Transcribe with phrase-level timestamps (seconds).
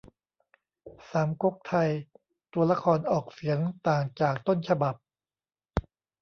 [1.09, 1.89] สามก๊กไทย
[2.53, 4.95] ตัวละครออกเสียงต่างจากต้นฉบับ